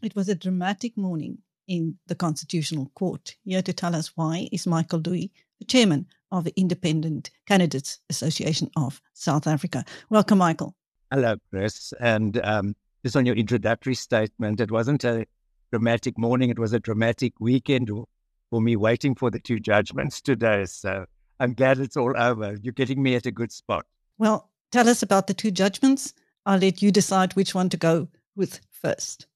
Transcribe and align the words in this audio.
It 0.00 0.16
was 0.16 0.28
a 0.28 0.34
dramatic 0.34 0.96
morning 0.96 1.38
in 1.66 1.98
the 2.06 2.14
Constitutional 2.14 2.90
Court. 2.94 3.36
Here 3.44 3.62
to 3.62 3.72
tell 3.72 3.94
us 3.94 4.12
why 4.16 4.48
is 4.50 4.66
Michael 4.66 5.00
Louis, 5.00 5.30
the 5.58 5.66
chairman 5.66 6.06
of 6.32 6.44
the 6.44 6.58
Independent 6.58 7.30
Candidates 7.46 7.98
Association 8.08 8.70
of 8.76 9.00
South 9.12 9.46
Africa. 9.46 9.84
Welcome, 10.08 10.38
Michael. 10.38 10.74
Hello, 11.10 11.36
Chris. 11.50 11.92
And 12.00 12.40
um, 12.44 12.74
just 13.02 13.16
on 13.16 13.26
your 13.26 13.36
introductory 13.36 13.94
statement, 13.94 14.60
it 14.60 14.70
wasn't 14.70 15.04
a 15.04 15.26
dramatic 15.70 16.18
morning, 16.18 16.50
it 16.50 16.58
was 16.58 16.72
a 16.72 16.80
dramatic 16.80 17.34
weekend 17.38 17.90
for 18.50 18.60
me 18.62 18.76
waiting 18.76 19.14
for 19.14 19.30
the 19.30 19.40
two 19.40 19.60
judgments 19.60 20.20
today. 20.20 20.64
So 20.64 21.04
I'm 21.40 21.54
glad 21.54 21.78
it's 21.78 21.96
all 21.96 22.14
over. 22.16 22.56
You're 22.62 22.72
getting 22.72 23.02
me 23.02 23.14
at 23.14 23.26
a 23.26 23.30
good 23.30 23.52
spot. 23.52 23.86
Well, 24.18 24.50
tell 24.72 24.88
us 24.88 25.02
about 25.02 25.26
the 25.26 25.34
two 25.34 25.50
judgments. 25.50 26.14
I'll 26.46 26.58
let 26.58 26.82
you 26.82 26.90
decide 26.90 27.34
which 27.34 27.54
one 27.54 27.68
to 27.70 27.76
go 27.76 28.08
with 28.34 28.60
first. 28.70 29.26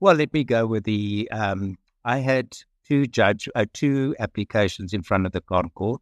Well, 0.00 0.14
let 0.16 0.32
me 0.32 0.44
go 0.44 0.66
with 0.66 0.84
the. 0.84 1.28
Um, 1.30 1.76
I 2.04 2.18
had 2.18 2.56
two 2.86 3.06
judge 3.06 3.48
uh, 3.54 3.66
two 3.72 4.14
applications 4.18 4.92
in 4.92 5.02
front 5.02 5.26
of 5.26 5.32
the 5.32 5.40
ConCourt. 5.40 6.00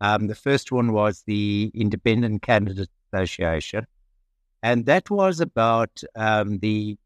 Um, 0.00 0.26
the 0.26 0.34
first 0.34 0.72
one 0.72 0.92
was 0.92 1.22
the 1.26 1.70
Independent 1.74 2.42
Candidate 2.42 2.90
Association, 3.12 3.86
and 4.62 4.86
that 4.86 5.10
was 5.10 5.40
about 5.40 6.02
um, 6.16 6.58
the 6.58 6.96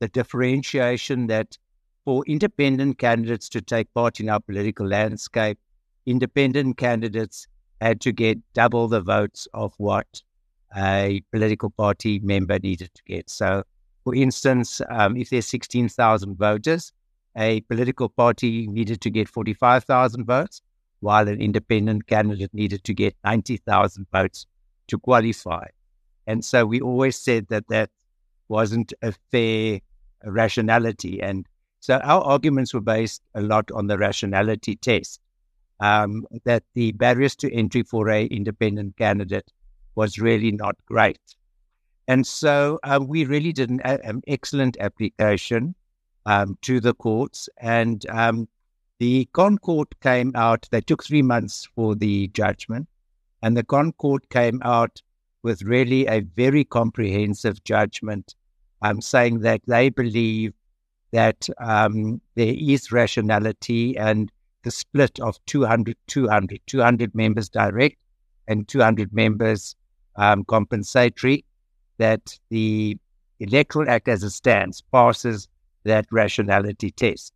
the 0.00 0.08
differentiation 0.08 1.28
that 1.28 1.56
for 2.04 2.24
independent 2.26 2.98
candidates 2.98 3.48
to 3.48 3.60
take 3.60 3.92
part 3.94 4.20
in 4.20 4.28
our 4.28 4.40
political 4.40 4.86
landscape, 4.86 5.58
independent 6.06 6.76
candidates 6.76 7.46
had 7.80 8.00
to 8.00 8.12
get 8.12 8.38
double 8.54 8.88
the 8.88 9.00
votes 9.00 9.48
of 9.54 9.74
what 9.78 10.22
a 10.76 11.22
political 11.30 11.70
party 11.70 12.18
member 12.20 12.58
needed 12.58 12.90
to 12.94 13.02
get. 13.04 13.28
So 13.28 13.64
for 14.04 14.14
instance, 14.14 14.80
um, 14.90 15.16
if 15.16 15.30
there's 15.30 15.46
16,000 15.46 16.36
voters, 16.36 16.92
a 17.36 17.60
political 17.62 18.08
party 18.08 18.66
needed 18.66 19.00
to 19.02 19.10
get 19.10 19.28
45,000 19.28 20.24
votes, 20.24 20.60
while 21.00 21.28
an 21.28 21.40
independent 21.40 22.06
candidate 22.06 22.52
needed 22.52 22.84
to 22.84 22.94
get 22.94 23.16
90,000 23.24 24.06
votes 24.12 24.46
to 24.88 24.98
qualify. 24.98 25.66
And 26.26 26.44
so 26.44 26.64
we 26.64 26.80
always 26.80 27.16
said 27.16 27.48
that 27.48 27.68
that 27.68 27.90
wasn't 28.48 28.92
a 29.02 29.12
fair 29.30 29.80
rationality. 30.24 31.20
And 31.20 31.46
so 31.80 31.96
our 31.98 32.22
arguments 32.22 32.74
were 32.74 32.80
based 32.80 33.22
a 33.34 33.40
lot 33.40 33.70
on 33.72 33.86
the 33.86 33.98
rationality 33.98 34.76
test, 34.76 35.20
um, 35.82 36.24
that 36.44 36.62
the 36.74 36.92
barriers 36.92 37.34
to 37.36 37.52
entry 37.52 37.82
for 37.82 38.08
a 38.08 38.26
independent 38.26 38.96
candidate 38.96 39.52
was 39.96 40.18
really 40.18 40.52
not 40.52 40.76
great. 40.86 41.18
And 42.06 42.26
so 42.26 42.78
um, 42.84 43.08
we 43.08 43.24
really 43.24 43.52
did 43.52 43.68
an, 43.68 43.80
an 43.80 44.22
excellent 44.26 44.76
application 44.78 45.74
um, 46.24 46.56
to 46.62 46.80
the 46.80 46.94
courts. 46.94 47.48
And 47.58 48.06
um, 48.08 48.48
the 49.00 49.28
ConCourt 49.34 49.92
came 50.00 50.32
out, 50.36 50.68
they 50.70 50.80
took 50.80 51.04
three 51.04 51.22
months 51.22 51.68
for 51.74 51.96
the 51.96 52.28
judgment. 52.28 52.88
And 53.42 53.56
the 53.56 53.64
ConCourt 53.64 54.28
came 54.30 54.62
out 54.64 55.02
with 55.42 55.62
really 55.62 56.06
a 56.06 56.20
very 56.20 56.64
comprehensive 56.64 57.64
judgment 57.64 58.36
um, 58.82 59.00
saying 59.00 59.40
that 59.40 59.62
they 59.66 59.88
believe 59.88 60.54
that 61.10 61.48
um, 61.58 62.20
there 62.36 62.54
is 62.56 62.92
rationality 62.92 63.96
and 63.96 64.30
the 64.62 64.70
split 64.70 65.18
of 65.20 65.38
200, 65.46 65.96
200, 66.06 66.60
200 66.66 67.14
members 67.14 67.48
direct 67.48 67.96
and 68.48 68.66
200 68.68 69.12
members 69.12 69.76
um, 70.16 70.44
compensatory 70.44 71.44
that 71.98 72.38
the 72.50 72.96
Electoral 73.40 73.88
Act 73.88 74.08
as 74.08 74.22
it 74.22 74.30
stands 74.30 74.82
passes 74.92 75.48
that 75.84 76.06
rationality 76.10 76.90
test. 76.90 77.32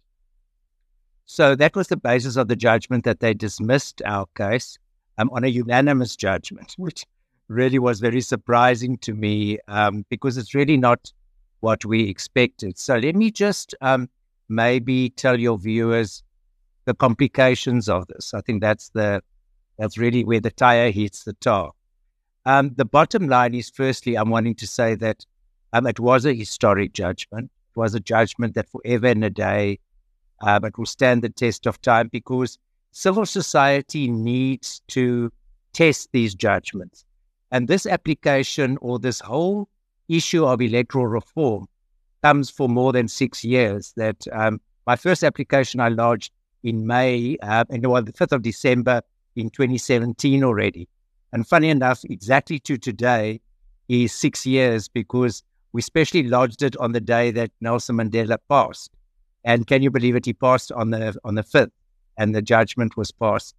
So 1.25 1.57
that 1.57 1.75
was 1.75 1.89
the 1.89 1.97
basis 1.97 2.37
of 2.37 2.49
the 2.49 2.55
judgment 2.57 3.05
that 3.05 3.21
they 3.21 3.35
dismissed 3.35 4.01
our 4.05 4.27
case 4.37 4.79
um, 5.19 5.31
on 5.33 5.43
a 5.43 5.49
unanimous 5.49 6.15
judgment, 6.15 6.75
which 6.79 7.05
really 7.49 7.79
was 7.79 8.01
very 8.01 8.21
surprising 8.21 8.99
to 8.99 9.15
me 9.15 9.59
um, 9.69 10.05
because 10.09 10.37
it's 10.37 10.55
really 10.55 10.77
not 10.77 11.13
what 11.61 11.85
we 11.85 12.09
expected. 12.09 12.79
So 12.79 12.97
let 12.97 13.17
me 13.17 13.31
just 13.31 13.75
um, 13.81 14.09
maybe 14.49 15.11
tell 15.11 15.39
your 15.39 15.59
viewers 15.59 16.23
the 16.87 16.95
complications 16.95 17.89
of 17.89 18.07
this. 18.07 18.33
I 18.33 18.41
think 18.41 18.63
that's 18.63 18.89
the 18.91 19.23
that's 19.79 19.99
really 19.99 20.25
where 20.25 20.41
the 20.41 20.51
tire 20.51 20.91
hits 20.91 21.25
the 21.25 21.35
tar. 21.35 21.73
Um, 22.47 22.73
the 22.77 22.85
bottom 22.85 23.29
line 23.29 23.55
is, 23.55 23.69
firstly, 23.69 24.15
I'm 24.15 24.31
wanting 24.31 24.55
to 24.55 24.67
say 24.67 24.95
that 24.95 25.27
um, 25.73 25.87
it 25.87 26.01
was 26.01 26.25
a 26.25 26.33
historic 26.33 26.95
judgment. 26.95 27.51
It 27.75 27.79
was 27.79 27.95
a 27.95 28.01
judgment 28.01 28.55
that 28.55 28.71
forever 28.71 29.09
and 29.09 29.25
a 29.25 29.31
day, 29.31 29.81
um, 30.41 30.65
it 30.65 30.79
will 30.79 30.87
stand 30.87 31.23
the 31.23 31.29
test 31.29 31.67
of 31.67 31.83
time 31.83 32.09
because 32.11 32.59
civil 32.93 33.27
society 33.27 34.09
needs 34.09 34.81
to 34.89 35.31
test 35.75 36.09
these 36.13 36.35
judgments. 36.35 37.05
And 37.51 37.69
this 37.69 37.85
application 37.85 38.79
or 38.81 38.99
this 38.99 39.21
whole 39.21 39.69
issue 40.09 40.47
of 40.47 40.63
electoral 40.63 41.07
reform 41.07 41.67
comes 42.23 42.49
for 42.49 42.69
more 42.69 42.93
than 42.93 43.09
six 43.09 43.45
years. 43.45 43.93
That 43.97 44.25
um, 44.33 44.61
my 44.87 44.97
first 44.97 45.23
application 45.23 45.81
I 45.81 45.89
lodged 45.89 46.33
in 46.67 46.87
May, 46.87 47.39
uh, 47.43 47.65
and 47.71 47.87
well, 47.87 48.03
the 48.03 48.13
5th 48.13 48.33
of 48.33 48.43
December 48.43 49.01
in 49.37 49.51
2017 49.51 50.43
already. 50.43 50.89
And 51.33 51.47
funny 51.47 51.69
enough, 51.69 52.05
exactly 52.05 52.59
to 52.61 52.77
today 52.77 53.41
is 53.89 54.13
six 54.13 54.45
years 54.45 54.89
because 54.89 55.45
we 55.73 55.81
specially 55.81 56.25
lodged 56.25 56.63
it 56.63 56.77
on 56.79 56.93
the 56.93 57.01
day 57.01 57.31
that 57.31 57.53
Nelson 57.61 57.97
Mandela 57.97 58.39
passed. 58.49 58.91
And 59.45 59.67
can 59.67 59.83
you 59.83 59.91
believe 59.91 60.17
it? 60.17 60.27
He 60.27 60.33
passed 60.33 60.73
on 60.73 60.91
the 60.91 61.17
on 61.23 61.37
the 61.37 61.45
fifth, 61.45 61.71
and 62.19 62.35
the 62.35 62.43
judgment 62.43 62.97
was 62.97 63.13
passed 63.13 63.55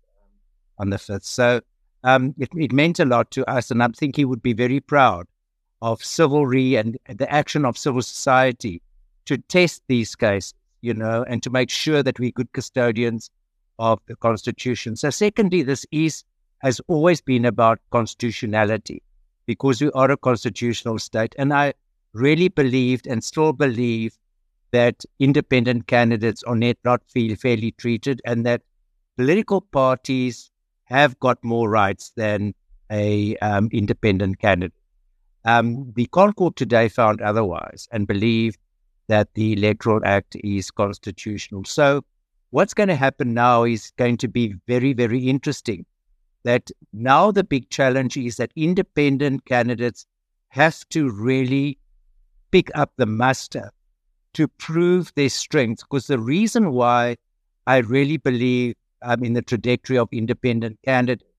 on 0.78 0.89
the 0.89 0.97
fifth. 0.97 1.24
So 1.24 1.62
um, 2.03 2.35
it, 2.38 2.50
it 2.56 2.74
meant 2.74 3.00
a 3.00 3.06
lot 3.06 3.31
to 3.31 3.50
us, 3.50 3.72
and 3.72 3.81
I 3.81 3.88
think 3.89 4.18
he 4.18 4.25
would 4.25 4.41
be 4.41 4.53
very 4.53 4.81
proud 4.81 5.28
of 5.81 6.03
chivalry 6.03 6.75
and 6.75 6.97
the 7.07 7.31
action 7.31 7.63
of 7.63 7.78
civil 7.78 8.01
society 8.01 8.81
to 9.25 9.38
test 9.38 9.84
these 9.88 10.16
cases, 10.16 10.53
you 10.81 10.93
know, 10.93 11.23
and 11.27 11.41
to 11.43 11.49
make 11.49 11.69
sure 11.69 12.03
that 12.03 12.19
we're 12.19 12.31
good 12.31 12.51
custodians 12.53 13.29
of 13.79 13.99
the 14.07 14.15
Constitution. 14.15 14.95
So, 14.95 15.09
secondly, 15.09 15.63
this 15.63 15.85
is 15.91 16.23
has 16.59 16.81
always 16.88 17.21
been 17.21 17.45
about 17.45 17.79
constitutionality 17.91 19.03
because 19.45 19.81
we 19.81 19.91
are 19.91 20.11
a 20.11 20.17
constitutional 20.17 20.99
state. 20.99 21.35
And 21.38 21.53
I 21.53 21.73
really 22.13 22.47
believed 22.47 23.07
and 23.07 23.23
still 23.23 23.53
believe 23.53 24.17
that 24.71 25.05
independent 25.19 25.88
candidates 25.88 26.43
are 26.43 26.55
not 26.55 27.01
feel 27.07 27.35
fairly 27.35 27.71
treated 27.71 28.21
and 28.25 28.45
that 28.45 28.61
political 29.17 29.61
parties 29.61 30.51
have 30.85 31.19
got 31.19 31.44
more 31.44 31.69
rights 31.69 32.11
than 32.15 32.53
a 32.91 33.35
um, 33.38 33.69
independent 33.71 34.39
candidate. 34.39 34.73
Um, 35.45 35.94
the 35.95 36.07
ConCourt 36.07 36.55
today 36.55 36.89
found 36.89 37.21
otherwise 37.21 37.88
and 37.91 38.07
believed 38.07 38.59
that 39.07 39.34
the 39.34 39.53
Electoral 39.53 40.01
Act 40.06 40.35
is 40.44 40.72
constitutional. 40.72 41.63
So, 41.66 42.03
what's 42.51 42.73
going 42.73 42.90
to 42.90 42.95
happen 42.95 43.34
now 43.34 43.63
is 43.63 43.91
going 43.97 44.18
to 44.18 44.28
be 44.28 44.56
very, 44.68 44.94
very 44.94 45.28
interesting 45.29 45.85
that 46.44 46.72
now 46.94 47.31
the 47.31 47.44
big 47.44 47.69
challenge 47.69 48.16
is 48.16 48.38
that 48.38 48.51
independent 48.56 49.45
candidates 49.45 50.06
have 50.50 50.88
to 50.90 51.09
really 51.09 51.78
pick 52.51 52.69
up 52.75 52.91
the 52.97 53.06
muster 53.06 53.72
to 54.34 54.47
prove 54.47 55.12
their 55.16 55.29
strength. 55.29 55.81
Because 55.81 56.07
the 56.07 56.19
reason 56.19 56.72
why 56.72 57.18
I 57.66 57.78
really 57.78 58.18
believe 58.18 58.75
I'm 59.01 59.24
in 59.24 59.34
the 59.34 59.41
trajectory 59.41 59.97
of 59.97 60.07
independent 60.12 60.79
candidates, 60.84 61.29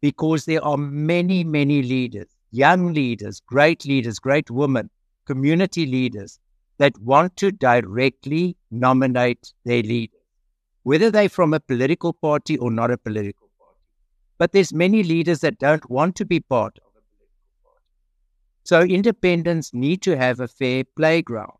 because 0.00 0.44
there 0.44 0.62
are 0.64 0.76
many, 0.76 1.44
many 1.44 1.82
leaders, 1.82 2.28
young 2.50 2.92
leaders, 2.92 3.40
great 3.40 3.86
leaders, 3.86 4.18
great 4.18 4.50
women, 4.50 4.90
community 5.24 5.86
leaders 5.86 6.38
that 6.82 6.98
want 6.98 7.36
to 7.36 7.52
directly 7.52 8.56
nominate 8.72 9.54
their 9.64 9.84
leaders, 9.84 10.18
whether 10.82 11.12
they're 11.12 11.28
from 11.28 11.54
a 11.54 11.60
political 11.60 12.12
party 12.12 12.58
or 12.58 12.72
not 12.72 12.90
a 12.90 12.98
political 12.98 13.48
party. 13.60 13.78
but 14.38 14.52
there's 14.52 14.72
many 14.74 15.04
leaders 15.04 15.40
that 15.42 15.58
don't 15.58 15.88
want 15.90 16.16
to 16.16 16.24
be 16.24 16.40
part 16.40 16.78
of 16.78 16.92
a 16.96 17.02
political 17.12 17.62
party. 17.62 17.86
So 18.64 18.82
independents 18.82 19.72
need 19.72 20.02
to 20.02 20.16
have 20.16 20.40
a 20.40 20.48
fair 20.48 20.84
playground. 20.96 21.58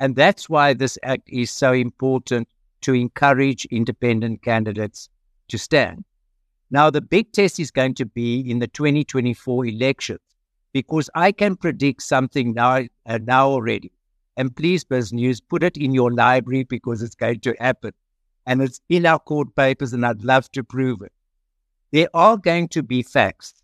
And 0.00 0.16
that's 0.16 0.50
why 0.50 0.74
this 0.74 0.98
act 1.04 1.28
is 1.28 1.52
so 1.52 1.72
important 1.72 2.48
to 2.80 2.94
encourage 2.94 3.66
independent 3.66 4.42
candidates 4.42 5.08
to 5.48 5.58
stand. 5.58 6.04
Now, 6.72 6.90
the 6.90 7.02
big 7.02 7.32
test 7.32 7.60
is 7.60 7.70
going 7.70 7.94
to 7.94 8.06
be 8.06 8.40
in 8.50 8.58
the 8.58 8.66
2024 8.66 9.66
elections 9.66 10.20
because 10.72 11.10
I 11.14 11.32
can 11.32 11.56
predict 11.56 12.02
something 12.02 12.54
now, 12.54 12.86
uh, 13.06 13.18
now 13.22 13.48
already. 13.48 13.92
And 14.36 14.54
please, 14.56 14.84
BizNews, 14.84 15.42
put 15.48 15.62
it 15.62 15.76
in 15.76 15.92
your 15.94 16.12
library 16.12 16.64
because 16.64 17.02
it's 17.02 17.14
going 17.14 17.40
to 17.40 17.54
happen. 17.60 17.92
And 18.46 18.62
it's 18.62 18.80
in 18.88 19.06
our 19.06 19.18
court 19.18 19.54
papers, 19.54 19.92
and 19.92 20.06
I'd 20.06 20.24
love 20.24 20.50
to 20.52 20.64
prove 20.64 21.02
it. 21.02 21.12
there 21.92 22.08
are 22.14 22.36
going 22.36 22.68
to 22.68 22.82
be 22.82 23.02
facts 23.02 23.54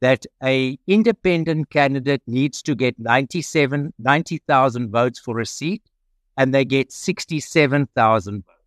that 0.00 0.26
a 0.42 0.78
independent 0.86 1.70
candidate 1.70 2.22
needs 2.26 2.62
to 2.62 2.74
get 2.74 2.98
97 2.98 3.92
90,000 3.98 4.90
votes 4.90 5.18
for 5.18 5.40
a 5.40 5.46
seat 5.46 5.82
and 6.36 6.52
they 6.52 6.64
get 6.64 6.92
67,000 6.92 8.44
votes 8.44 8.58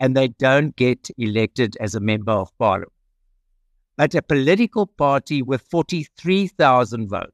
and 0.00 0.16
they 0.16 0.28
don't 0.28 0.74
get 0.76 1.10
elected 1.18 1.76
as 1.80 1.94
a 1.94 2.00
member 2.00 2.32
of 2.32 2.56
parliament 2.58 2.92
but 3.98 4.14
a 4.14 4.22
political 4.22 4.86
party 4.86 5.42
with 5.42 5.60
43,000 5.60 7.08
votes 7.08 7.32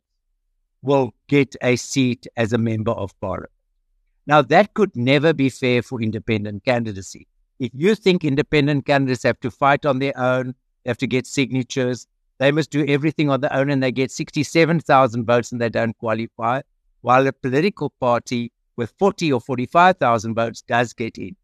will 0.82 1.14
get 1.28 1.54
a 1.62 1.76
seat 1.76 2.26
as 2.36 2.52
a 2.52 2.58
member 2.58 2.92
of 2.92 3.18
parliament 3.20 3.52
now 4.26 4.42
that 4.42 4.74
could 4.74 4.96
never 4.96 5.32
be 5.32 5.48
fair 5.48 5.80
for 5.82 6.02
independent 6.02 6.64
candidacy 6.64 7.28
if 7.60 7.70
you 7.72 7.94
think 7.94 8.24
independent 8.24 8.84
candidates 8.84 9.22
have 9.22 9.38
to 9.38 9.50
fight 9.50 9.86
on 9.86 10.00
their 10.00 10.18
own 10.18 10.54
they 10.84 10.90
have 10.90 10.98
to 10.98 11.06
get 11.06 11.26
signatures. 11.26 12.06
They 12.38 12.52
must 12.52 12.70
do 12.70 12.84
everything 12.86 13.30
on 13.30 13.40
their 13.40 13.52
own 13.52 13.70
and 13.70 13.82
they 13.82 13.92
get 13.92 14.10
67,000 14.10 15.24
votes 15.24 15.52
and 15.52 15.60
they 15.60 15.68
don't 15.70 15.96
qualify, 15.98 16.60
while 17.00 17.26
a 17.26 17.32
political 17.32 17.90
party 18.00 18.52
with 18.76 18.92
40 18.98 19.32
or 19.32 19.40
45,000 19.40 20.34
votes 20.34 20.62
does 20.62 20.92
get 20.92 21.16
in. 21.16 21.36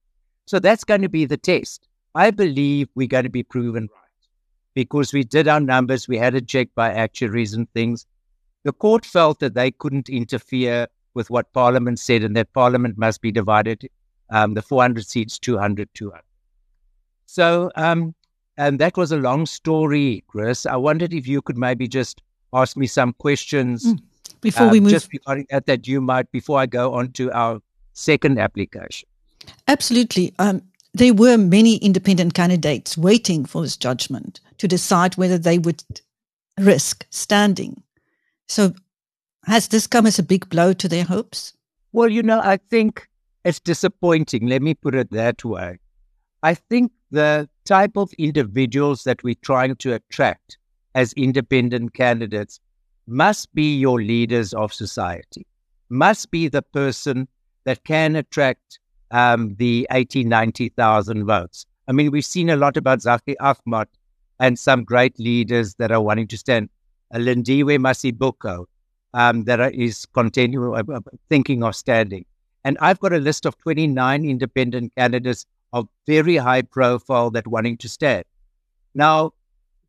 So 0.47 0.59
that's 0.59 0.85
going 0.85 1.03
to 1.03 1.09
be 1.09 1.25
the 1.25 1.37
test. 1.37 1.89
I 2.15 2.31
believe 2.33 2.89
we're 2.95 3.09
going 3.09 3.25
to 3.25 3.31
be 3.31 3.45
proven 3.45 3.89
right 3.95 4.10
because 4.75 5.13
we 5.13 5.25
did 5.25 5.49
our 5.49 5.61
numbers, 5.61 6.09
we 6.09 6.19
had 6.19 6.35
it 6.35 6.47
checked 6.47 6.75
by 6.75 6.93
actuaries 6.93 7.55
and 7.55 7.71
things. 7.73 8.07
The 8.63 8.73
court 8.73 9.05
felt 9.05 9.41
that 9.41 9.55
they 9.55 9.71
couldn't 9.71 10.09
interfere 10.09 10.87
with 11.15 11.31
what 11.31 11.53
Parliament 11.53 11.99
said 11.99 12.23
and 12.23 12.37
that 12.37 12.53
Parliament 12.53 12.97
must 12.97 13.21
be 13.21 13.33
divided, 13.33 13.89
um, 14.31 14.55
the 14.55 14.63
400 14.63 15.07
seats, 15.07 15.39
200, 15.39 15.89
200. 15.95 16.23
So 17.27 17.71
um, 17.77 18.15
and 18.61 18.79
that 18.79 18.97
was 18.97 19.11
a 19.11 19.17
long 19.17 19.47
story, 19.47 20.23
Chris. 20.29 20.67
I 20.67 20.77
wondered 20.77 21.15
if 21.15 21.27
you 21.27 21.41
could 21.41 21.57
maybe 21.57 21.89
just 21.89 22.21
ask 22.53 22.77
me 22.77 22.87
some 22.87 23.15
questions 23.15 23.87
mm. 23.87 23.99
before 24.43 24.67
um, 24.67 24.73
we 24.73 24.81
move. 24.81 24.91
Just 24.91 25.11
regarding 25.13 25.47
that, 25.49 25.65
that 25.65 25.89
you 25.89 26.03
might, 26.03 26.31
before 26.31 26.59
I 26.59 26.67
go 26.67 26.93
on 26.93 27.13
to 27.13 27.33
our 27.33 27.61
second 27.95 28.39
application. 28.39 29.09
Absolutely. 29.67 30.35
Um, 30.39 30.61
there 30.93 31.15
were 31.15 31.39
many 31.39 31.77
independent 31.77 32.35
candidates 32.35 32.99
waiting 32.99 33.45
for 33.45 33.63
this 33.63 33.77
judgment 33.77 34.41
to 34.59 34.69
decide 34.69 35.17
whether 35.17 35.39
they 35.39 35.59
would 35.59 35.83
risk 36.59 37.07
standing. 37.11 37.83
So, 38.49 38.75
has 39.47 39.69
this 39.69 39.87
come 39.87 40.07
as 40.07 40.19
a 40.19 40.25
big 40.25 40.49
blow 40.49 40.73
to 40.75 40.89
their 40.89 41.05
hopes? 41.05 41.55
Well, 41.93 42.09
you 42.09 42.23
know, 42.23 42.41
I 42.41 42.59
think 42.59 43.09
it's 43.45 43.61
disappointing. 43.61 44.47
Let 44.47 44.63
me 44.63 44.75
put 44.75 44.95
it 44.95 45.11
that 45.13 45.45
way. 45.45 45.79
I 46.43 46.55
think 46.55 46.93
the 47.11 47.49
type 47.65 47.97
of 47.97 48.13
individuals 48.15 49.05
that 49.05 49.23
we're 49.23 49.35
trying 49.43 49.77
to 49.77 49.95
attract 49.95 50.59
as 50.95 51.13
independent 51.15 51.95
candidates 51.95 52.61
must 53.07 53.53
be 53.55 53.77
your 53.77 54.03
leaders 54.03 54.53
of 54.53 54.73
society, 54.73 55.47
must 55.89 56.31
be 56.31 56.49
the 56.49 56.63
person 56.63 57.29
that 57.65 57.85
can 57.85 58.17
attract 58.17 58.80
um, 59.11 59.55
the 59.57 59.87
80, 59.91 60.25
90,000 60.25 61.25
votes. 61.25 61.67
I 61.89 61.93
mean, 61.93 62.11
we've 62.11 62.25
seen 62.25 62.51
a 62.51 62.57
lot 62.57 62.77
about 62.77 63.01
Zackie 63.01 63.37
Achmat 63.41 63.87
and 64.39 64.59
some 64.59 64.85
great 64.85 65.19
leaders 65.19 65.75
that 65.75 65.91
are 65.91 66.01
wanting 66.01 66.29
to 66.29 66.39
stand. 66.39 66.69
Uh, 67.12 67.19
Lindiwe 67.19 67.79
Mazibuko, 67.79 68.67
um, 69.15 69.45
that 69.45 69.61
are, 69.61 69.71
is 69.71 70.07
continuing, 70.07 70.75
uh, 70.75 70.93
uh, 70.93 71.01
thinking 71.29 71.62
of 71.62 71.75
standing. 71.75 72.25
And 72.65 72.79
I've 72.81 73.01
got 73.01 73.12
a 73.12 73.19
list 73.19 73.47
of 73.47 73.59
29 73.59 74.25
independent 74.25 74.95
candidates 74.95 75.47
of 75.73 75.89
very 76.07 76.37
high 76.37 76.62
profile 76.62 77.31
that 77.31 77.47
wanting 77.47 77.77
to 77.79 77.89
stand. 77.89 78.25
Now, 78.95 79.33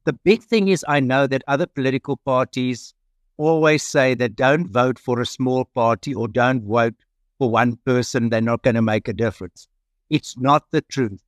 the 0.05 0.13
big 0.13 0.41
thing 0.41 0.69
is 0.69 0.83
I 0.87 0.99
know 0.99 1.27
that 1.27 1.43
other 1.47 1.67
political 1.67 2.17
parties 2.17 2.93
always 3.37 3.83
say 3.83 4.13
that 4.15 4.35
don't 4.35 4.67
vote 4.67 4.97
for 4.97 5.19
a 5.19 5.25
small 5.25 5.65
party 5.65 6.13
or 6.13 6.27
don't 6.27 6.63
vote 6.63 6.95
for 7.41 7.49
one 7.49 7.75
person, 7.87 8.29
they're 8.29 8.39
not 8.39 8.61
going 8.61 8.75
to 8.75 8.83
make 8.83 9.07
a 9.07 9.13
difference. 9.13 9.67
It's 10.11 10.37
not 10.37 10.69
the 10.69 10.81
truth. 10.81 11.23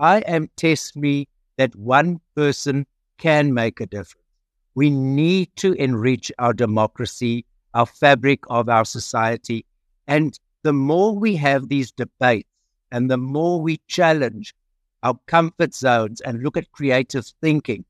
I 0.00 0.18
am 0.22 0.50
test 0.56 0.96
me 0.96 1.28
that 1.56 1.76
one 1.76 2.20
person 2.34 2.84
can 3.18 3.54
make 3.54 3.80
a 3.80 3.86
difference. 3.86 4.26
We 4.74 4.90
need 4.90 5.50
to 5.58 5.74
enrich 5.74 6.32
our 6.40 6.52
democracy, 6.52 7.46
our 7.74 7.86
fabric 7.86 8.40
of 8.50 8.68
our 8.68 8.84
society. 8.84 9.64
And 10.08 10.36
the 10.64 10.72
more 10.72 11.16
we 11.16 11.36
have 11.36 11.68
these 11.68 11.92
debates, 11.92 12.48
and 12.90 13.08
the 13.08 13.16
more 13.16 13.60
we 13.60 13.80
challenge 13.86 14.56
our 15.04 15.14
comfort 15.28 15.74
zones 15.74 16.20
and 16.22 16.42
look 16.42 16.56
at 16.56 16.72
creative 16.72 17.26
thinking, 17.40 17.84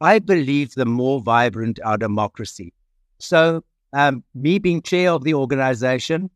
I 0.00 0.18
believe 0.18 0.74
the 0.74 0.86
more 0.86 1.20
vibrant 1.20 1.78
our 1.84 1.98
democracy. 1.98 2.72
So, 3.20 3.62
um, 3.92 4.24
me 4.34 4.58
being 4.58 4.82
chair 4.82 5.12
of 5.12 5.22
the 5.22 5.34
organization, 5.34 6.28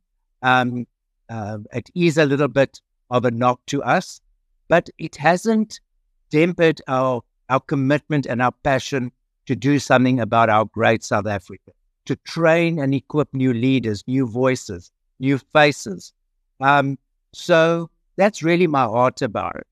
um, 0.47 0.87
uh, 1.29 1.59
it 1.73 1.91
is 1.97 2.17
a 2.17 2.25
little 2.25 2.49
bit 2.49 2.81
of 3.11 3.25
a 3.25 3.31
knock 3.33 3.61
to 3.67 3.83
us, 3.83 4.21
but 4.69 4.89
it 4.97 5.17
hasn't 5.17 5.81
dampened 6.31 6.81
our, 6.87 7.23
our 7.51 7.61
commitment 7.61 8.27
and 8.27 8.41
our 8.41 8.53
passion 8.63 9.11
to 9.47 9.57
do 9.57 9.79
something 9.81 10.21
about 10.21 10.49
our 10.49 10.65
great 10.65 11.03
South 11.03 11.27
Africa, 11.27 11.73
to 12.05 12.15
train 12.17 12.79
and 12.79 12.95
equip 12.95 13.35
new 13.35 13.53
leaders, 13.53 14.05
new 14.07 14.27
voices, 14.27 14.93
new 15.19 15.39
faces. 15.53 16.13
Um, 16.61 16.97
so 17.33 17.91
that's 18.17 18.43
really 18.43 18.69
my 18.69 18.85
heart 18.85 19.23
about 19.23 19.57
it. 19.57 19.67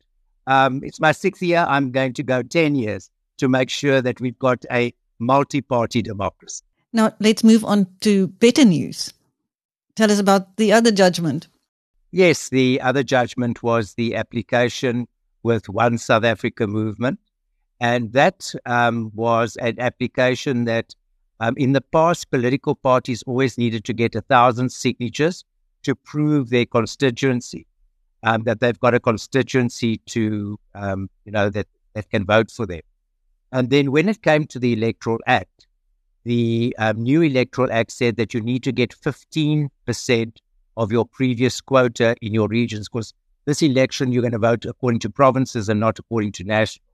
Um, 0.48 0.82
it's 0.82 1.00
my 1.00 1.12
sixth 1.12 1.42
year. 1.42 1.64
I'm 1.68 1.92
going 1.92 2.14
to 2.14 2.22
go 2.24 2.42
10 2.42 2.74
years 2.74 3.10
to 3.38 3.48
make 3.48 3.70
sure 3.70 4.02
that 4.02 4.20
we've 4.20 4.38
got 4.40 4.64
a 4.72 4.92
multi 5.20 5.60
party 5.60 6.02
democracy. 6.02 6.64
Now, 6.92 7.12
let's 7.20 7.42
move 7.44 7.64
on 7.64 7.86
to 8.00 8.28
better 8.28 8.64
news. 8.64 9.12
Tell 9.96 10.10
us 10.10 10.18
about 10.18 10.56
the 10.56 10.72
other 10.72 10.90
judgment. 10.90 11.48
Yes, 12.10 12.48
the 12.48 12.80
other 12.80 13.02
judgment 13.02 13.62
was 13.62 13.94
the 13.94 14.16
application 14.16 15.08
with 15.42 15.68
One 15.68 15.98
South 15.98 16.24
Africa 16.24 16.66
movement. 16.66 17.18
And 17.80 18.12
that 18.12 18.52
um, 18.66 19.10
was 19.14 19.56
an 19.56 19.78
application 19.78 20.64
that 20.64 20.94
um, 21.40 21.54
in 21.56 21.72
the 21.72 21.80
past, 21.80 22.30
political 22.30 22.74
parties 22.74 23.22
always 23.24 23.58
needed 23.58 23.84
to 23.84 23.92
get 23.92 24.14
a 24.14 24.20
thousand 24.20 24.70
signatures 24.70 25.44
to 25.82 25.94
prove 25.94 26.50
their 26.50 26.66
constituency 26.66 27.66
um, 28.22 28.44
that 28.44 28.60
they've 28.60 28.78
got 28.80 28.94
a 28.94 29.00
constituency 29.00 29.98
to, 30.06 30.58
um, 30.74 31.10
you 31.24 31.32
know, 31.32 31.50
that, 31.50 31.66
that 31.92 32.08
can 32.10 32.24
vote 32.24 32.50
for 32.50 32.66
them. 32.66 32.80
And 33.52 33.70
then 33.70 33.92
when 33.92 34.08
it 34.08 34.22
came 34.22 34.46
to 34.46 34.58
the 34.58 34.72
Electoral 34.72 35.18
Act, 35.26 35.66
the 36.24 36.74
um, 36.78 37.02
new 37.02 37.22
Electoral 37.22 37.70
Act 37.70 37.92
said 37.92 38.16
that 38.16 38.34
you 38.34 38.40
need 38.40 38.62
to 38.64 38.72
get 38.72 38.94
15% 38.94 40.36
of 40.76 40.90
your 40.90 41.04
previous 41.04 41.60
quota 41.60 42.16
in 42.20 42.34
your 42.34 42.48
regions 42.48 42.88
because 42.88 43.12
this 43.44 43.62
election 43.62 44.10
you're 44.10 44.22
going 44.22 44.32
to 44.32 44.38
vote 44.38 44.64
according 44.64 45.00
to 45.00 45.10
provinces 45.10 45.68
and 45.68 45.78
not 45.78 45.98
according 45.98 46.32
to 46.32 46.44
national. 46.44 46.84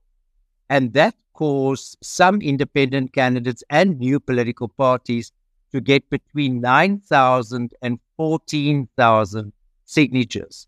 And 0.69 0.93
that 0.93 1.15
caused 1.33 1.97
some 2.01 2.41
independent 2.41 3.13
candidates 3.13 3.63
and 3.69 3.99
new 3.99 4.19
political 4.19 4.67
parties 4.67 5.31
to 5.71 5.81
get 5.81 6.09
between 6.09 6.61
9,000 6.61 7.73
and 7.81 7.99
14,000 8.17 9.53
signatures. 9.85 10.67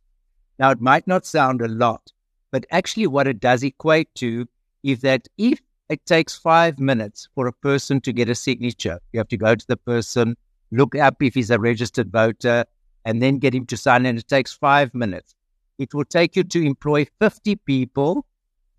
Now, 0.58 0.72
it 0.72 0.82
might 0.82 1.08
not 1.08 1.25
sound 1.25 1.62
a 1.62 1.67
lot, 1.67 2.12
but 2.51 2.65
actually, 2.72 3.08
what 3.08 3.27
it 3.27 3.39
does 3.39 3.63
equate 3.63 4.13
to 4.15 4.48
is 4.84 5.01
that 5.01 5.27
if 5.38 5.62
it 5.90 6.06
takes 6.06 6.38
five 6.38 6.80
minutes 6.80 7.28
for 7.36 7.48
a 7.48 7.54
person 7.54 8.02
to 8.02 8.13
get 8.13 8.30
a 8.30 8.36
signature, 8.36 9.00
you 9.12 9.20
have 9.20 9.28
to 9.30 9.38
go 9.38 9.56
to 9.56 9.68
the 9.68 9.78
person, 9.78 10.36
look 10.72 10.96
up 10.96 11.22
if 11.22 11.36
he's 11.36 11.52
a 11.52 11.60
registered 11.60 12.12
voter, 12.12 12.66
and 13.06 13.22
then 13.22 13.38
get 13.38 13.54
him 13.54 13.66
to 13.68 13.78
sign, 13.78 14.06
and 14.06 14.18
it 14.18 14.28
takes 14.28 14.54
five 14.54 14.94
minutes. 14.94 15.36
It 15.78 15.94
will 15.94 16.06
take 16.06 16.36
you 16.36 16.44
to 16.44 16.66
employ 16.66 17.06
50 17.20 17.58
people 17.58 18.25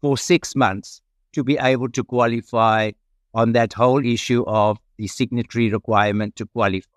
for 0.00 0.16
six 0.16 0.56
months 0.56 1.02
to 1.32 1.44
be 1.44 1.58
able 1.58 1.88
to 1.90 2.04
qualify 2.04 2.92
on 3.34 3.52
that 3.52 3.72
whole 3.72 4.04
issue 4.04 4.44
of 4.46 4.78
the 4.96 5.06
signatory 5.08 5.70
requirement 5.70 6.36
to 6.36 6.46
qualify. 6.46 6.88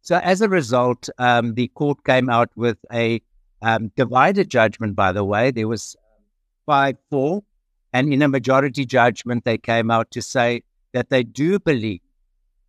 So, 0.00 0.16
as 0.16 0.40
a 0.40 0.48
result, 0.48 1.08
um, 1.18 1.54
the 1.54 1.68
court 1.68 2.04
came 2.04 2.28
out 2.28 2.50
with 2.56 2.78
a 2.92 3.22
um, 3.60 3.92
divided 3.94 4.50
judgment, 4.50 4.96
by 4.96 5.12
the 5.12 5.22
way. 5.24 5.52
There 5.52 5.68
was 5.68 5.94
5 6.66 6.96
4. 7.10 7.42
And 7.92 8.12
in 8.12 8.22
a 8.22 8.28
majority 8.28 8.86
judgment, 8.86 9.44
they 9.44 9.58
came 9.58 9.90
out 9.90 10.10
to 10.12 10.22
say 10.22 10.62
that 10.92 11.10
they 11.10 11.22
do 11.22 11.58
believe 11.58 12.00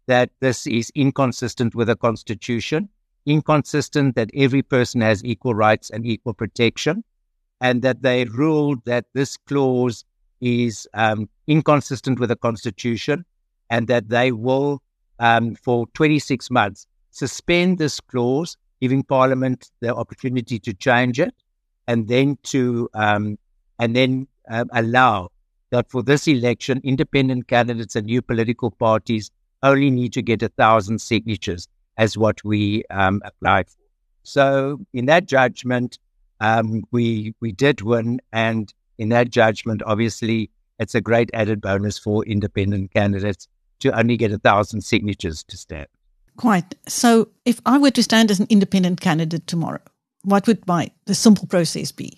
that 0.07 0.31
this 0.41 0.67
is 0.67 0.91
inconsistent 0.95 1.75
with 1.75 1.87
the 1.87 1.95
Constitution, 1.95 2.89
inconsistent 3.25 4.15
that 4.15 4.29
every 4.33 4.61
person 4.61 5.01
has 5.01 5.23
equal 5.23 5.55
rights 5.55 5.89
and 5.89 6.05
equal 6.05 6.33
protection, 6.33 7.03
and 7.61 7.81
that 7.81 8.01
they 8.01 8.25
ruled 8.25 8.83
that 8.85 9.05
this 9.13 9.37
clause 9.37 10.03
is 10.41 10.87
um, 10.93 11.29
inconsistent 11.47 12.19
with 12.19 12.29
the 12.29 12.35
Constitution, 12.35 13.23
and 13.69 13.87
that 13.87 14.09
they 14.09 14.33
will, 14.33 14.81
um, 15.19 15.55
for 15.55 15.87
26 15.93 16.51
months, 16.51 16.85
suspend 17.11 17.77
this 17.77 18.01
clause 18.01 18.57
giving 18.81 19.03
Parliament 19.03 19.71
the 19.79 19.95
opportunity 19.95 20.59
to 20.59 20.73
change 20.73 21.17
it, 21.17 21.33
and 21.87 22.09
then 22.09 22.37
to 22.43 22.89
um, 22.93 23.37
and 23.79 23.95
then 23.95 24.27
uh, 24.49 24.65
allow 24.73 25.29
that 25.71 25.89
for 25.89 26.03
this 26.03 26.27
election, 26.27 26.81
independent 26.83 27.47
candidates 27.47 27.95
and 27.95 28.05
new 28.05 28.21
political 28.21 28.71
parties 28.71 29.31
only 29.63 29.89
need 29.89 30.13
to 30.13 30.21
get 30.21 30.43
a 30.43 30.49
thousand 30.49 30.99
signatures 30.99 31.67
as 31.97 32.17
what 32.17 32.43
we 32.43 32.83
um, 32.89 33.21
applied 33.25 33.69
for. 33.69 33.77
So, 34.23 34.79
in 34.93 35.05
that 35.07 35.25
judgment, 35.25 35.99
um, 36.39 36.83
we 36.91 37.33
we 37.39 37.51
did 37.51 37.81
win, 37.81 38.21
and 38.31 38.73
in 38.97 39.09
that 39.09 39.29
judgment, 39.29 39.81
obviously, 39.85 40.49
it's 40.79 40.95
a 40.95 41.01
great 41.01 41.29
added 41.33 41.61
bonus 41.61 41.97
for 41.97 42.25
independent 42.25 42.93
candidates 42.93 43.47
to 43.79 43.97
only 43.97 44.17
get 44.17 44.31
a 44.31 44.37
thousand 44.37 44.81
signatures 44.81 45.43
to 45.45 45.57
stand. 45.57 45.87
Quite. 46.37 46.75
So, 46.87 47.29
if 47.45 47.61
I 47.65 47.77
were 47.77 47.91
to 47.91 48.03
stand 48.03 48.31
as 48.31 48.39
an 48.39 48.47
independent 48.49 49.01
candidate 49.01 49.47
tomorrow, 49.47 49.81
what 50.23 50.47
would 50.47 50.65
my 50.67 50.91
the 51.05 51.15
simple 51.15 51.47
process 51.47 51.91
be? 51.91 52.17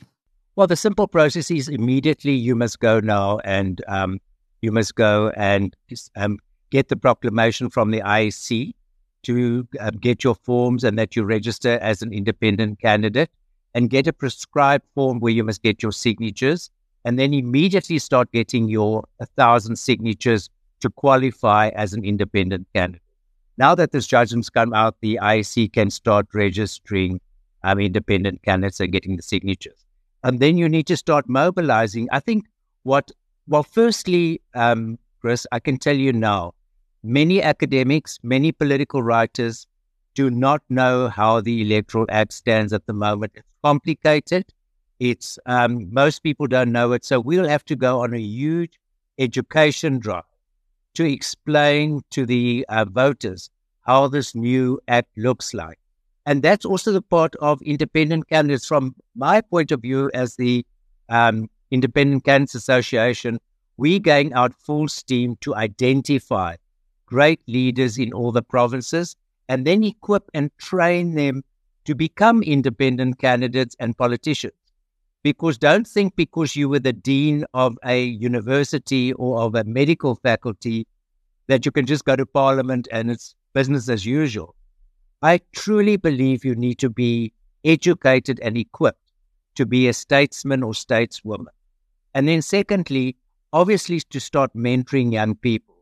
Well, 0.58 0.68
the 0.68 0.78
simple 0.78 1.10
process 1.10 1.52
is 1.52 1.68
immediately 1.68 2.32
you 2.32 2.56
must 2.56 2.80
go 2.80 3.02
now 3.02 3.40
and 3.40 3.84
um, 3.90 4.22
you 4.62 4.72
must 4.72 4.96
go 4.96 5.34
and 5.36 5.76
um, 6.16 6.40
get 6.70 6.88
the 6.88 6.96
proclamation 6.96 7.70
from 7.70 7.92
the 7.92 8.00
IEC 8.00 8.72
to 9.24 9.68
um, 9.82 9.98
get 9.98 10.24
your 10.24 10.36
forms 10.36 10.86
and 10.86 10.98
that 10.98 11.14
you 11.14 11.26
register 11.26 11.78
as 11.80 12.02
an 12.02 12.14
independent 12.14 12.80
candidate 12.80 13.30
and 13.74 13.90
get 13.90 14.08
a 14.08 14.14
prescribed 14.14 14.86
form 14.96 15.20
where 15.20 15.34
you 15.34 15.44
must 15.44 15.62
get 15.62 15.84
your 15.84 15.92
signatures 15.92 16.70
and 17.04 17.20
then 17.20 17.34
immediately 17.34 18.00
start 18.00 18.32
getting 18.32 18.70
your 18.70 19.04
1,000 19.18 19.76
signatures 19.76 20.50
to 20.80 20.90
qualify 20.90 21.68
as 21.76 21.92
an 21.92 22.06
independent 22.06 22.66
candidate. 22.74 23.02
Now 23.58 23.76
that 23.76 23.92
this 23.92 24.08
judgment's 24.08 24.50
come 24.50 24.74
out, 24.74 24.96
the 25.02 25.20
IEC 25.22 25.74
can 25.74 25.90
start 25.90 26.28
registering 26.34 27.20
um, 27.64 27.78
independent 27.78 28.42
candidates 28.44 28.80
and 28.80 28.94
getting 28.94 29.18
the 29.18 29.22
signatures 29.22 29.85
and 30.26 30.40
then 30.40 30.58
you 30.58 30.68
need 30.68 30.88
to 30.88 30.98
start 30.98 31.30
mobilizing. 31.30 32.08
I 32.12 32.20
think 32.20 32.46
what, 32.82 33.12
well, 33.48 33.62
firstly, 33.62 34.42
um, 34.56 34.98
Chris, 35.22 35.46
I 35.52 35.60
can 35.60 35.78
tell 35.78 35.96
you 35.96 36.12
now, 36.12 36.56
many 37.04 37.44
academics, 37.44 38.18
many 38.24 38.52
political 38.52 39.04
writers 39.04 39.68
do 40.16 40.32
not 40.32 40.64
know 40.68 41.10
how 41.10 41.42
the 41.42 41.62
Electoral 41.62 42.08
Act 42.10 42.34
stands 42.34 42.74
at 42.74 42.88
the 42.88 42.94
moment. 42.94 43.34
It's 43.36 43.48
complicated. 43.64 44.46
It's 45.00 45.38
um, 45.46 45.94
most 45.94 46.24
people 46.24 46.48
don't 46.48 46.72
know 46.72 46.94
it, 46.94 47.06
so 47.06 47.20
we'll 47.20 47.48
have 47.48 47.66
to 47.66 47.76
go 47.76 48.00
on 48.02 48.16
a 48.16 48.20
huge 48.20 48.80
education 49.20 50.00
drive 50.00 50.24
to 50.96 51.06
explain 51.06 52.02
to 52.10 52.26
the 52.26 52.66
uh, 52.70 52.86
voters 52.86 53.52
how 53.82 54.08
this 54.08 54.34
new 54.34 54.80
act 54.88 55.16
looks 55.18 55.54
like. 55.54 55.78
And 56.26 56.42
that's 56.42 56.66
also 56.66 56.92
the 56.92 57.02
part 57.02 57.36
of 57.36 57.62
independent 57.62 58.28
candidates. 58.30 58.66
From 58.66 58.96
my 59.16 59.42
point 59.42 59.72
of 59.72 59.82
view, 59.82 60.10
as 60.14 60.36
the 60.36 60.66
um, 61.10 61.50
Independent 61.72 62.24
Candidates 62.24 62.56
Association, 62.56 63.40
we're 63.78 64.00
going 64.00 64.34
out 64.34 64.54
full 64.54 64.88
steam 64.88 65.36
to 65.42 65.54
identify 65.56 66.56
great 67.06 67.42
leaders 67.48 67.98
in 67.98 68.14
all 68.14 68.32
the 68.32 68.42
provinces 68.42 69.16
and 69.48 69.66
then 69.68 69.84
equip 69.84 70.24
and 70.34 70.50
train 70.58 71.16
them 71.16 71.44
to 71.86 71.94
become 71.94 72.42
independent 72.42 73.20
candidates 73.20 73.76
and 73.80 73.98
politicians. 73.98 74.54
Because 75.22 75.58
don't 75.58 75.88
think 75.88 76.16
because 76.16 76.56
you 76.56 76.70
were 76.70 76.80
the 76.80 76.94
dean 76.94 77.46
of 77.54 77.78
a 77.84 78.04
university 78.04 79.14
or 79.14 79.42
of 79.42 79.56
a 79.56 79.64
medical 79.64 80.16
faculty 80.16 80.88
that 81.48 81.66
you 81.66 81.72
can 81.72 81.86
just 81.86 82.06
go 82.06 82.16
to 82.16 82.26
parliament 82.26 82.88
and 82.92 83.12
it's 83.12 83.36
business 83.54 83.90
as 83.90 84.06
usual. 84.06 84.56
I 85.26 85.40
truly 85.56 85.98
believe 85.98 86.46
you 86.46 86.54
need 86.54 86.78
to 86.78 86.90
be 86.92 87.34
educated 87.64 88.40
and 88.42 88.56
equipped 88.56 89.12
to 89.56 89.66
be 89.66 89.88
a 89.88 89.94
statesman 89.94 90.62
or 90.62 90.74
stateswoman. 90.74 91.48
And 92.14 92.28
then, 92.28 92.44
secondly, 92.44 93.18
obviously, 93.52 94.02
to 94.02 94.20
start 94.20 94.54
mentoring 94.54 95.12
young 95.12 95.34
people. 95.34 95.78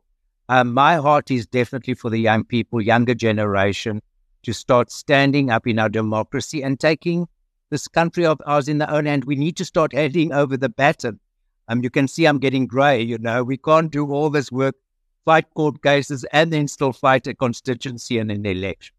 Um, 0.47 0.73
my 0.73 0.95
heart 0.95 1.29
is 1.29 1.45
definitely 1.45 1.93
for 1.93 2.09
the 2.09 2.19
young 2.19 2.45
people, 2.45 2.81
younger 2.81 3.13
generation, 3.13 4.01
to 4.43 4.53
start 4.53 4.89
standing 4.89 5.49
up 5.49 5.67
in 5.67 5.77
our 5.77 5.89
democracy 5.89 6.63
and 6.63 6.79
taking 6.79 7.27
this 7.69 7.89
country 7.89 8.25
of 8.25 8.41
ours 8.45 8.69
in 8.69 8.77
their 8.77 8.89
own 8.89 9.07
hand. 9.07 9.25
We 9.25 9.35
need 9.35 9.57
to 9.57 9.65
start 9.65 9.91
handing 9.91 10.31
over 10.31 10.55
the 10.55 10.69
baton. 10.69 11.19
Um, 11.67 11.83
you 11.83 11.89
can 11.89 12.07
see 12.07 12.23
I'm 12.23 12.39
getting 12.39 12.65
grey. 12.65 13.01
You 13.01 13.17
know, 13.17 13.43
we 13.43 13.57
can't 13.57 13.91
do 13.91 14.09
all 14.09 14.29
this 14.29 14.53
work, 14.53 14.75
fight 15.25 15.53
court 15.53 15.83
cases, 15.83 16.23
and 16.31 16.53
then 16.53 16.69
still 16.69 16.93
fight 16.93 17.27
a 17.27 17.33
constituency 17.33 18.19
and 18.19 18.31
an 18.31 18.45
election. 18.45 18.95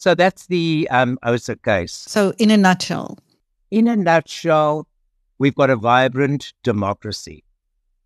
So 0.00 0.14
that's 0.14 0.46
the 0.46 0.88
um, 0.90 1.18
OSA 1.22 1.56
case. 1.56 1.92
So, 1.92 2.32
in 2.38 2.50
a 2.50 2.56
nutshell, 2.56 3.18
in 3.70 3.86
a 3.86 3.94
nutshell, 3.94 4.88
we've 5.36 5.54
got 5.54 5.68
a 5.68 5.76
vibrant 5.76 6.54
democracy. 6.62 7.44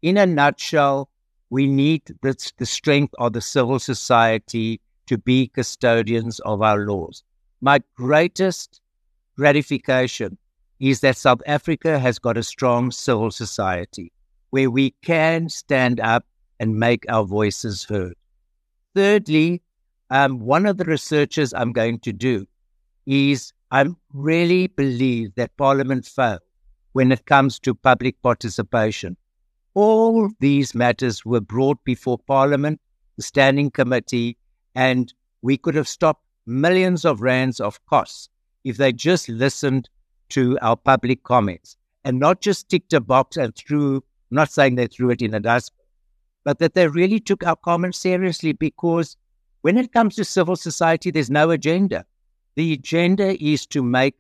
In 0.03 0.17
a 0.17 0.27
nutshell, 0.27 1.09
we 1.51 1.69
need 1.69 2.03
the, 2.21 2.35
the 2.57 2.67
strength 2.67 3.15
of 3.19 3.33
the 3.33 3.41
civil 3.41 3.79
society 3.79 4.81
to 5.07 5.17
be 5.19 5.47
custodians 5.47 6.41
of 6.41 6.63
our 6.63 6.85
laws. 6.85 7.23
My 7.61 7.79
greatest 7.95 8.81
gratification 9.37 10.37
is 10.81 10.99
that 11.03 11.17
South 11.17 11.43
Africa 11.47 12.01
has 12.01 12.19
got 12.19 12.37
a 12.37 12.43
strong 12.43 12.91
civil 12.91 13.31
society 13.31 14.11
where 14.51 14.69
we 14.69 14.97
can 15.03 15.49
stand 15.49 16.01
up 16.01 16.27
and 16.59 16.75
make 16.75 17.05
our 17.09 17.25
voices 17.25 17.85
heard. 17.85 18.15
Thirdly, 18.97 19.63
um, 20.11 20.39
one 20.41 20.67
of 20.67 20.77
the 20.77 20.85
researches 20.85 21.55
I'm 21.55 21.73
going 21.73 21.99
to 22.01 22.13
do 22.13 22.47
is 23.07 23.53
I 23.71 23.87
really 24.13 24.69
believe 24.69 25.35
that 25.35 25.57
Parliament 25.57 26.07
failed 26.07 26.41
when 26.93 27.11
it 27.11 27.27
comes 27.27 27.59
to 27.61 27.75
public 27.75 28.21
participation. 28.23 29.17
All 29.75 30.31
these 30.39 30.75
matters 30.75 31.25
were 31.25 31.41
brought 31.41 31.83
before 31.85 32.19
Parliament, 32.19 32.81
the 33.17 33.23
Standing 33.23 33.71
Committee, 33.71 34.39
and 34.75 35.13
we 35.43 35.57
could 35.57 35.75
have 35.75 35.89
stopped 35.89 36.25
millions 36.47 37.05
of 37.05 37.21
rands 37.21 37.59
of 37.59 37.85
costs 37.87 38.29
if 38.63 38.77
they 38.77 38.93
just 38.93 39.29
listened 39.29 39.89
to 40.31 40.59
our 40.63 40.77
public 40.77 41.23
comments 41.25 41.77
and 42.05 42.19
not 42.19 42.41
just 42.41 42.69
ticked 42.69 42.93
a 42.93 43.01
box 43.01 43.37
and 43.37 43.55
threw, 43.57 44.03
not 44.31 44.51
saying 44.51 44.75
they 44.75 44.87
threw 44.87 45.11
it 45.11 45.23
in 45.23 45.35
a 45.35 45.41
dustbin, 45.41 45.85
but 46.45 46.59
that 46.59 46.75
they 46.75 46.87
really 46.87 47.21
took 47.21 47.45
our 47.45 47.57
comments 47.57 47.99
seriously 47.99 48.53
because 48.53 49.17
when 49.64 49.78
it 49.78 49.94
comes 49.94 50.14
to 50.14 50.26
civil 50.26 50.56
society, 50.56 51.11
there's 51.11 51.30
no 51.30 51.49
agenda. 51.49 52.04
The 52.54 52.75
agenda 52.75 53.42
is 53.42 53.64
to 53.68 53.83
make 53.83 54.14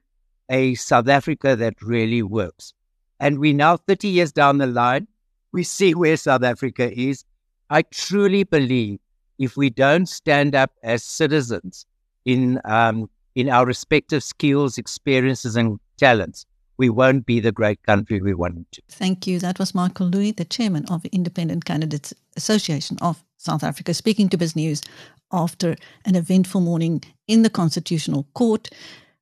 a 0.48 0.74
South 0.74 1.06
Africa 1.06 1.54
that 1.54 1.82
really 1.82 2.22
works. 2.22 2.72
And 3.20 3.38
we 3.38 3.52
now, 3.52 3.76
30 3.76 4.08
years 4.08 4.32
down 4.32 4.56
the 4.56 4.66
line, 4.66 5.06
we 5.52 5.62
see 5.62 5.94
where 5.94 6.16
South 6.16 6.42
Africa 6.42 6.90
is. 6.98 7.26
I 7.68 7.82
truly 7.82 8.44
believe 8.44 9.00
if 9.38 9.54
we 9.54 9.68
don't 9.68 10.08
stand 10.08 10.54
up 10.54 10.72
as 10.82 11.04
citizens 11.04 11.84
in 12.24 12.58
um, 12.64 13.10
in 13.34 13.50
our 13.50 13.66
respective 13.66 14.22
skills, 14.24 14.78
experiences, 14.78 15.56
and 15.56 15.78
talents, 15.98 16.46
we 16.78 16.88
won't 16.88 17.26
be 17.26 17.38
the 17.40 17.52
great 17.52 17.82
country 17.82 18.18
we 18.18 18.32
want 18.32 18.72
to. 18.72 18.82
Thank 18.88 19.26
you. 19.26 19.38
That 19.40 19.58
was 19.58 19.74
Michael 19.74 20.06
Louis, 20.06 20.32
the 20.32 20.46
chairman 20.46 20.86
of 20.86 21.02
the 21.02 21.10
Independent 21.10 21.66
Candidates 21.66 22.14
Association 22.34 22.96
of 23.02 23.22
South 23.44 23.62
Africa, 23.62 23.92
speaking 23.92 24.30
to 24.30 24.38
BizNews 24.38 24.82
after 25.34 25.76
an 26.06 26.14
eventful 26.14 26.60
morning 26.60 27.02
in 27.26 27.42
the 27.42 27.50
Constitutional 27.50 28.26
Court, 28.34 28.70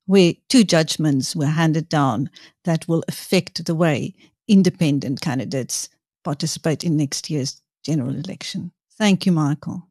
where 0.06 0.34
two 0.48 0.62
judgments 0.62 1.34
were 1.34 1.46
handed 1.46 1.88
down 1.88 2.30
that 2.64 2.86
will 2.86 3.02
affect 3.08 3.64
the 3.64 3.74
way 3.74 4.14
independent 4.46 5.20
candidates 5.20 5.88
participate 6.22 6.84
in 6.84 6.96
next 6.96 7.30
year's 7.30 7.62
general 7.84 8.14
election. 8.14 8.72
Thank 8.98 9.26
you, 9.26 9.32
Michael. 9.32 9.88